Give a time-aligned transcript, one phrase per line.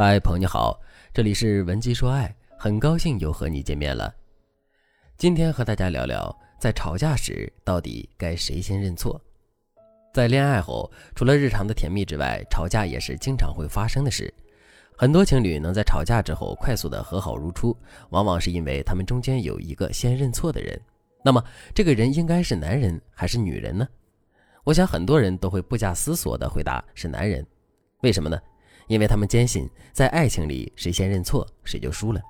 [0.00, 0.80] 嗨，朋友你好，
[1.12, 4.14] 这里是文姬说爱，很高兴又和你见面了。
[5.16, 9.20] 今天和大家聊聊，在吵架时到底该谁先认错？
[10.14, 14.32] 在恋爱后，除了日常的甜蜜之外，吵架也是经常会发生的事。
[14.96, 17.76] 很多情侣能在吵架之后快速的和好如初，
[18.10, 20.80] 往往是因为他们中间有一个先认错的人。
[21.24, 21.44] 那么，
[21.74, 23.88] 这个人应该是男人还是女人呢？
[24.62, 27.44] 我想很多人都会不假思索地回答是男人。
[28.02, 28.38] 为什么呢？
[28.88, 32.20] 因为他们坚信，在爱情里，谁先认错，谁就输了。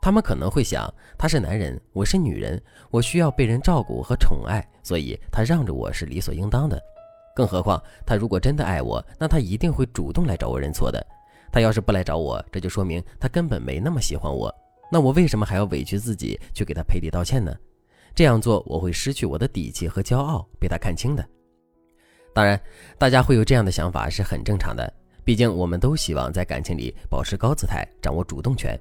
[0.00, 6.80] 他们可能会想，他是男人，我是女人，我需要被人照顾和宠爱，所以他让着我是理所应当的。
[7.34, 11.04] 更何况，他如果真的爱我，那他一定会主动来找我认错的。
[11.52, 14.54] 他要是不来找我，这就说明他根本没那么喜欢我。
[14.90, 17.52] 那我为什么还要委屈自己去给他赔礼道歉呢？
[18.14, 21.26] 这样做，我会失去我的底气和骄傲，被他看清的。
[22.32, 22.60] 当然，
[22.96, 24.92] 大家会有这样的想法是很正常的。
[25.26, 28.80] 毕竟，我们都希望在感情里保持高姿态，掌握主动权。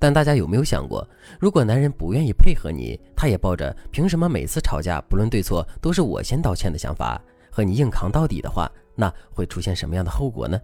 [0.00, 10.60] 但大家有没有想过，如果男人不愿意配合你，他也抱着凭什么每次吵架不论对错都是我先道歉的想法，和你硬扛到底的话，那会出现什么样的后果呢？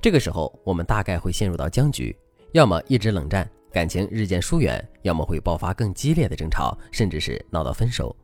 [0.00, 2.16] 这个时候，我们大概会陷入到僵局，
[2.52, 8.16] 要么一直冷战，感情日渐疏远；要么会爆发更激烈的争吵，甚至是闹到分手。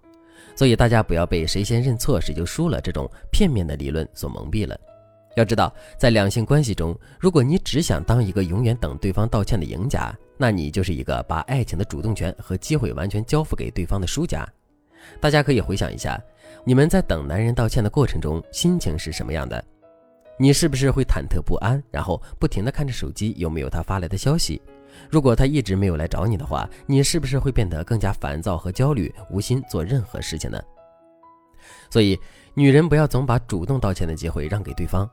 [0.56, 4.80] 所以，大家不要被“谁先认错谁就输了”这种片面的理论所蒙蔽了。
[5.36, 14.46] 要知道，在两性关系中，如果你只想当一个永远等对方道歉的赢家，那你就是一个把爱情的主动权和机会完全交付给对方的输家。
[15.20, 16.20] 大家可以回想一下，
[16.64, 19.64] 你们在等男人道歉的过程中，心情是什么样的？
[20.36, 24.60] 你是不是会忐忑不安，然后不停地看着手机有没有他发来的消息？
[25.08, 30.60] 如果他一直没有来找你的话，你是不是会变得更加烦躁和焦虑，无心做任何事情呢？
[31.90, 32.18] 所以，
[32.54, 35.08] 女人不要总把主动道歉的机会让给对方。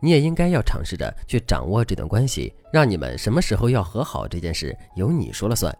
[0.00, 5.76] 你也应该要尝试着去掌握这段关系，让你们什么时候要和好这件事由你说了算。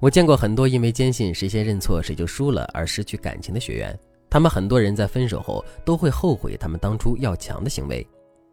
[0.00, 3.98] 我见过很多因为坚信谁先认错谁就输了而失去感情的学员，
[4.30, 8.06] 他们很多人在分手后都会后悔他们当初要强的行为。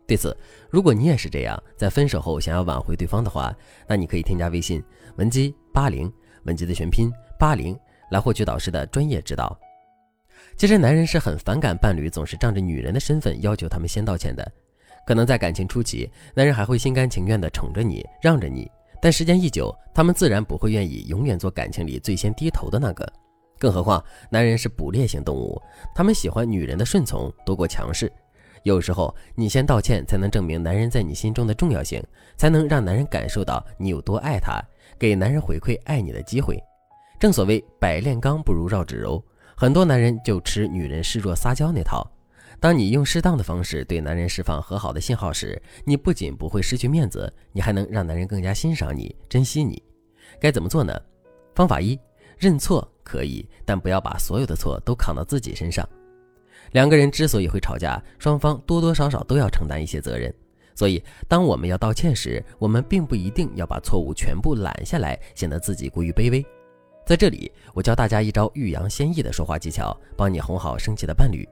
[0.07, 0.35] 对此，
[0.69, 3.55] 如果你也是这样，在分手后想要挽回对方的话，
[3.88, 4.84] 那你可以添加微信
[5.16, 6.11] 文姬八零，
[6.44, 7.78] 文姬的全拼八零，
[8.09, 9.57] 来获取导师的专业指导。
[10.57, 14.51] 其实男人是很反感伴侣总是仗着女人的身份要求他们先道歉的。
[15.06, 18.69] 可能在感情初期，男人还会心甘情愿地宠着你、让着你，
[19.01, 23.11] 但时间一久，他们自然不会愿意永远做感情里最先低头的那个。
[23.57, 25.61] 更何况，男人是捕猎型动物，
[25.94, 28.11] 他们喜欢女人的顺从多过强势。
[28.63, 32.03] 有时候，你先道歉，才能证明男人在你心中的重要性，
[32.38, 34.61] 才能让男人感受到你有多爱他，
[35.00, 36.59] 给男人回馈爱你的机会。
[37.19, 39.23] 正所谓百炼钢不如绕指柔，
[39.56, 42.07] 很多男人就吃女人示弱撒娇那套。
[42.61, 49.81] 当你用适当的方式对男人释放和好的信号时，你不仅不会失去面子，你还能让男人更加欣赏你、珍惜你。
[50.39, 50.94] 该怎么做呢？
[51.55, 51.99] 方法一：
[52.38, 55.83] 认错可以，但不要把所有的错都扛到自己身上。
[56.73, 60.31] 两个人之所以会吵架，双方多多少少都要承担一些责任。
[60.75, 66.45] 所以，当我们要道歉时，我们并不一定要把错误全部揽下来，显得自己过于卑微。
[67.07, 71.43] 在这里，我教大家一招欲扬先抑的说话技巧，帮你哄好生气的伴侣。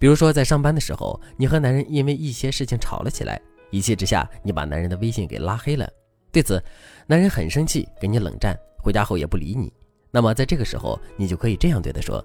[0.00, 3.38] 比如说，在上班的时候，你和男人因为一些事情吵了起来，
[3.70, 5.86] 一气之下，你把男人的微信给拉黑了。
[6.32, 6.62] 对此，
[7.06, 9.70] 男人很生气，跟你冷战，回家后也不理你。
[10.10, 12.24] 那么，在这个时候，你就可以这样对他说：“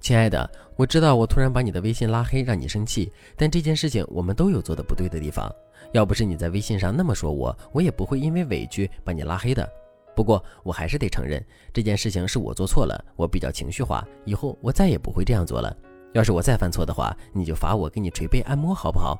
[0.00, 5.54] 亲爱的，我知道我突然把你的微信拉黑让你生气，但这件事情我们都有做的不对的地方。
[5.92, 9.70] 要不是你在微信上那么说我，我也不会因为委屈把你拉黑的。
[10.16, 15.76] 不过，我还是得承认，这件事情是我做错了，我比较情绪化，以后我再也不会这样做了。”
[16.12, 19.18] 要是我再犯错的话，你就罚我给你捶背按摩，好不好？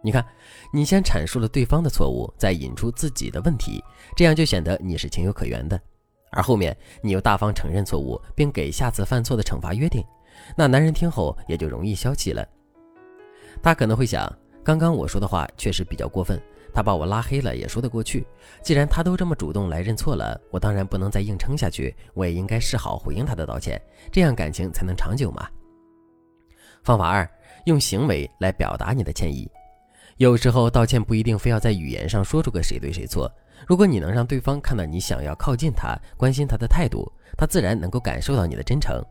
[0.00, 0.24] 你看，
[0.72, 3.82] 你先阐述了对方的错误，再引出自己的问题，
[4.16, 5.80] 这样就显得你是情有可原的。
[6.30, 10.04] 而后面你又大方承认错误，并给下次犯错的惩罚约定，
[10.56, 12.46] 那男人听后也就容易消气了。
[13.62, 14.32] 他可能会想，
[14.62, 16.40] 刚刚我说的话确实比较过分，
[16.72, 18.26] 他把我拉黑了也说得过去。
[18.62, 23.80] 既然他都这么主动来认错了，我当然不能再硬撑下去，我也应该示好回应他的道歉，
[24.12, 25.48] 这样感情才能长久嘛。
[26.84, 27.28] 方法二，
[27.64, 29.50] 用行为来表达你的歉意。
[30.16, 33.30] 有时候道歉不一定非要在语言上说出个谁对谁错。
[33.66, 39.04] 如果你能让对方看到你想要靠近他、关心他的态度，他自然能够感受到你的真诚。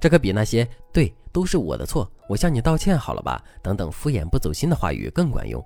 [0.00, 5.62] 这可比那些“对，都是我的错，我向你道歉好了吧”等等敷衍不走心的话语更管用。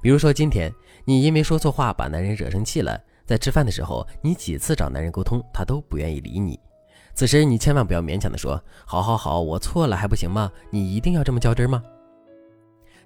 [0.00, 0.72] 比如说，今天
[1.04, 6.58] 你因为说错话把男人惹生气了，在吃饭的时候，你几次找男人沟通，他都不愿意理你。
[7.14, 10.52] 此时你千万不要勉强的说：“好好好，我错了还不行吗？
[10.70, 11.82] 你一定要这么较真吗？”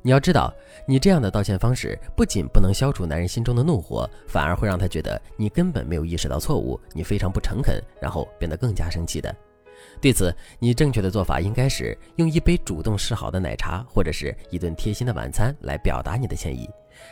[0.04, 0.52] 你要知道，
[0.86, 9.34] 你这样的道歉方式不仅不能消除男人心中的怒火，反而会让他觉得你根本没有意识到错误，你非常不诚恳，然后变得更加生气的。
[10.00, 16.68] 对此，你正确的做法应该是用一杯主动示好的奶茶，或者是一顿贴心的晚餐来表达你的歉意。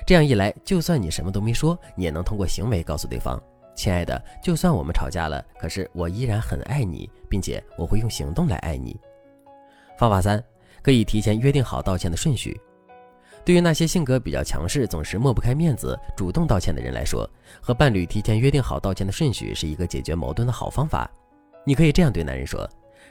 [0.06, 3.40] 这样一来，就算你什么都没说，你也能通过行为告诉对方
[3.74, 8.98] ：“亲爱的，就算我们吵架了，可是我依然很爱你，并且我会用行动来爱你。”
[9.96, 10.42] 方法三，
[10.82, 12.60] 可以提前约定好道歉的顺序。
[13.42, 17.28] 对于那些性格比较强势、总是抹不开面子、主动道歉的人来说，
[17.60, 21.10] 和伴侣提前约定好道歉的顺序是一个解决矛盾的好方法。
[21.64, 22.68] 你可以这样对男人说：“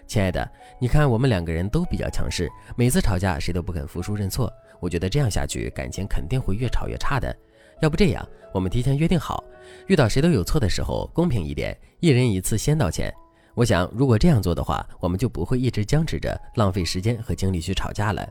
[0.07, 0.49] 亲爱的，
[0.79, 4.51] 你看我们两个人都比较强势，每次吵架谁都不肯服输认错。
[4.79, 7.35] 我觉得这样下去，感情肯定会越吵越差的。
[7.81, 9.43] 要不这样，我们提前约定好，
[9.87, 13.13] 遇到谁都有错的时候，公平一点，一人一次先道歉。
[13.53, 18.27] 我想，如果这样做的话，我们就不会一直僵持着，浪费时间和精力去吵架了。”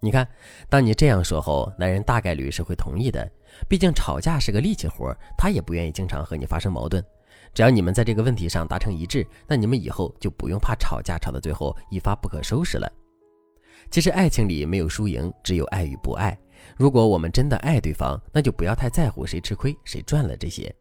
[0.00, 0.26] 你看，
[0.68, 3.30] 当你这样说后，男人大概率是会同意的。
[3.68, 7.02] 毕竟吵架是个力气活，他也不愿意经常和你发生矛盾。
[7.54, 12.92] 只要你们在这个问题上达成一致，那你们以后就不用怕吵架吵到最后一发不可收拾了。
[13.90, 16.36] 其实爱情里没有输赢，只有爱与不爱。
[16.76, 20.74] 如果我们真的爱对方，那就不要太在乎谁吃亏谁赚了这些。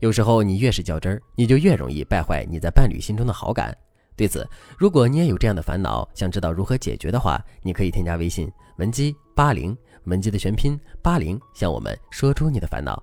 [0.00, 3.76] 有时候你越是较真儿，你就越容易败坏你在伴侣心中的好感。
[4.14, 13.02] 对此，如果你也有这样的烦恼，想知道如何解决的话，你可以添加微信文姬八零，文姬的全拼八零，向我们说出你的烦恼。